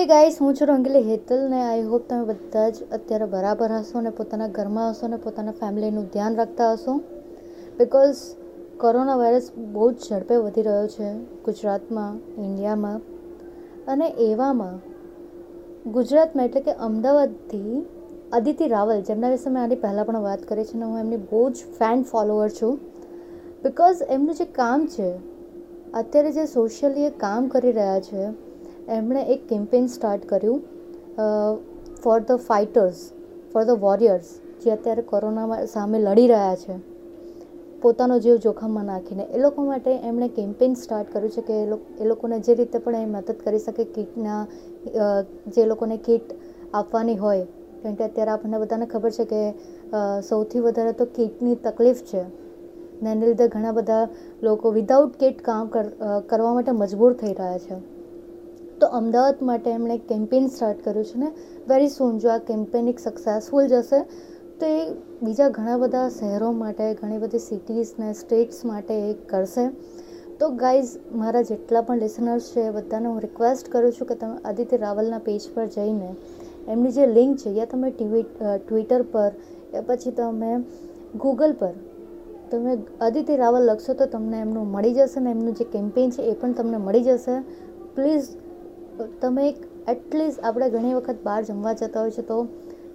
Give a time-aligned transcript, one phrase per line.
[0.00, 4.00] હે ગાઈસ હું છું રંગીલી હેતલ ને આઈ હોપ તમે બધા જ અત્યારે બરાબર હશો
[4.00, 6.94] ને પોતાના ઘરમાં હશો ને પોતાના ફેમિલીનું ધ્યાન રાખતા હશો.
[7.78, 8.16] બિકોઝ
[8.80, 11.12] કોરોના વાયરસ બહુ જ ઝડપે વધી રહ્યો છે
[11.44, 12.98] ગુજરાતમાં ઇન્ડિયામાં
[13.86, 14.74] અને એવામાં.
[15.92, 17.86] ગુજરાતમાં એટલે કે અમદાવાદથી
[18.32, 21.50] અદિતિ રાવલ, જેમના વિશે મેં આની પહેલાં પણ વાત કરી છે ને હું એમની બહુ
[21.50, 22.78] જ ફેન ફોલોઅર છું.
[23.62, 25.16] બિકોઝ એમનું જે કામ છે,
[25.94, 28.49] અત્યારે જે સોશિયલી એ કામ કરી રહ્યા છે
[28.90, 30.60] એમણે એક કેમ્પેન સ્ટાર્ટ કર્યું
[32.02, 33.00] for the fighters
[33.52, 34.30] for the warriors
[34.62, 36.74] જે અત્યારે કોરોનામાં સામે લડી રહ્યા છે.
[37.82, 39.24] પોતાનો જીવ જોખમમાં નાખીને.
[39.26, 41.54] એ લોકો માટે એમણે કેમ્પેન સ્ટાર્ટ કર્યું છે કે
[42.00, 44.40] એ લોકોને જે રીતે પણ એ મદદ કરી શકે, કીટના
[45.54, 46.34] જે લોકોને કીટ
[46.74, 47.46] આપવાની હોય,
[47.82, 49.40] કેમ કે અત્યારે આપણને બધાને ખબર છે કે
[50.22, 52.22] સૌથી વધારે તો કીટની તકલીફ છે.
[53.02, 54.04] ને એને લીધે ઘણા બધા
[54.42, 55.70] લોકો વિધાઉટ કીટ કામ
[56.28, 57.76] કરવા માટે મજબૂર થઈ રહ્યા છે.
[58.80, 61.30] તો અમદાવાદ માટે એમણે કેમ્પેન સ્ટાર્ટ કર્યું છે ને
[61.68, 64.00] વેરી સૂન જો આ કેમ્પેન એક સક્સેસફુલ જશે,
[64.58, 64.80] તો એ
[65.22, 69.64] બીજા ઘણા બધા શહેરો માટે, ઘણી બધી સિટીઝને સ્ટેટ્સ માટે એ કરશે.
[70.38, 74.36] તો ગાઈઝ મારા જેટલા પણ લિસનર્સ છે, એ બધાને હું રિક્વેસ્ટ કરું છું કે તમે
[74.44, 76.10] આદિત્ય રાવલના પેજ પર જઈને,
[76.68, 78.36] એમની જે લિંક છે, યા તમે ટ્વીટ
[78.66, 79.32] ટ્વિટર પર,
[79.74, 80.52] યા પછી તમે
[81.16, 81.74] ગૂગલ પર,
[82.50, 86.34] તમે આદિત્ય રાવલ લખશો તો તમને એમનું મળી જશે ને, એમનું જે કેમ્પેન છે એ
[86.34, 87.36] પણ તમને મળી જશે.
[87.94, 88.30] પ્લીઝ
[89.20, 92.46] તમે એક એટલીસ્ટ આપણે ઘણી વખત બહાર જમવા જતા હોય છે તો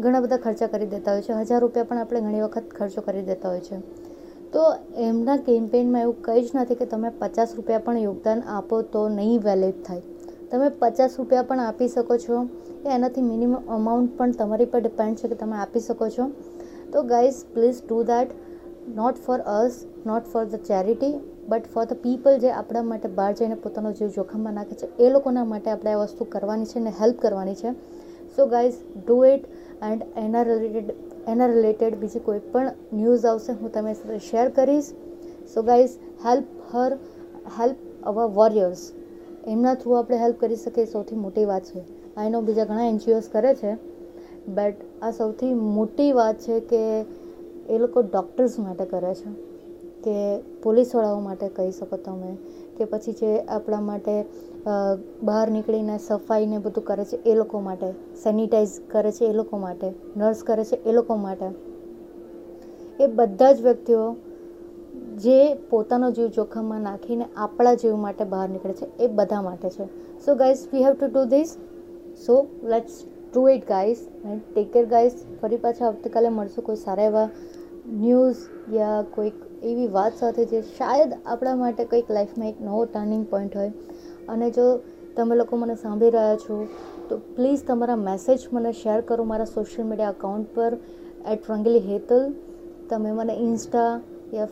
[0.00, 1.32] ઘણા બધા ખર્ચા કરી દેતા હોય છે.
[1.32, 3.76] હજાર રૂપિયા પણ આપણે ઘણી વખત ખર્ચો કરી દેતા હોય છે.
[4.52, 4.62] તો
[4.96, 9.40] એમના કેમ્પેનમાં એવું કંઈ જ નથી કે તમે પચાસ રૂપિયા પણ યોગદાન આપો તો નહીં
[9.40, 10.02] વેલિડ થાય.
[10.50, 12.46] તમે પચાસ રૂપિયા પણ આપી શકો છો.
[12.84, 16.30] એ એનાથી મિનિમમ અમાઉન્ટ પણ તમારી પર ડિપેન્ડ છે કે તમે આપી શકો છો.
[16.92, 18.34] તો guys please do that
[18.96, 21.14] not for us not for the charity
[21.48, 25.10] but for the people જે આપણા માટે બહાર જઈને પોતાનો જીવ જોખમમાં નાખે છે, એ
[25.10, 27.70] લોકોના માટે આપણે આ વસ્તુ કરવાની છે ને હેલ્પ કરવાની છે.
[28.36, 28.74] So guys
[29.06, 29.44] do it
[29.82, 30.94] and એના રિલેટેડ
[31.28, 34.90] એના રિલેટેડ બીજી કોઈ પણ ન્યૂઝ આવશે, હું તમે સાથે શેર કરીશ.
[35.54, 35.90] So guys
[36.24, 36.92] help her
[37.58, 38.92] help our warriors
[39.46, 41.80] એમના થ્રુ આપણે હેલ્પ કરી શકીએ સૌથી મોટી વાત છે.
[42.16, 43.76] આઈનો બીજા ઘણા એનજીઓસ કરે છે
[44.48, 46.82] બટ આ સૌથી મોટી વાત છે કે
[47.68, 49.30] એ લોકો ડૉક્ટર્સ માટે કરે છે.
[50.04, 50.16] કે
[50.62, 52.32] પોલીસવાળાઓ માટે કહી શકો તમે
[52.78, 54.14] કે પછી જે આપણા માટે
[55.22, 57.92] બહાર નીકળીને સફાઈને બધું કરે છે એ લોકો માટે,
[58.22, 61.48] સેનિટાઈઝ કરે છે એ લોકો માટે, નર્સ કરે છે એ લોકો માટે.
[63.00, 64.16] એ બધા જ વ્યક્તિઓ
[65.18, 69.84] જે પોતાનો જીવ જોખમમાં નાખીને આપણા જીવ માટે બહાર નીકળે છે એ બધા માટે છે.
[70.24, 71.56] So guys we have to do this
[72.26, 77.04] so let's do it guys and take care guys ફરી પાછા આવતીકાલે મળશું કોઈ સારા
[77.04, 77.28] એવા
[77.86, 78.36] ન્યૂઝ
[78.72, 83.56] યા કોઈક એવી વાત સાથે જે શાયદ આપણા માટે કંઈક લાઈફમાં એક નવો ટર્નિંગ પોઈન્ટ
[83.56, 83.72] હોય.
[84.28, 84.66] અને જો
[85.16, 86.56] તમે લોકો મને સાંભળી રહ્યા છો,
[87.08, 90.72] તો પ્લીઝ તમારા મેસેજ મને શેર કરો મારા સોશિયલ મીડિયા અકાઉન્ટ પર
[91.32, 92.22] એટ રંગીલી હેતલ
[92.90, 93.90] તમે મને ઇન્સ્ટા
[94.32, 94.48] યા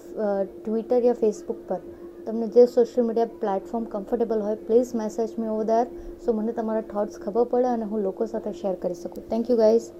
[0.56, 1.80] ટ્વિટર યા ફેસબુક પર
[2.26, 5.86] તમને જે સોશિયલ મીડિયા પ્લેટફોર્મ કમ્ફર્ટેબલ હોય please message me over there
[6.24, 9.22] so મને તમારા થોટ્સ ખબર પડે અને હું લોકો સાથે શેર કરી શકું.
[9.30, 9.88] Thank you guys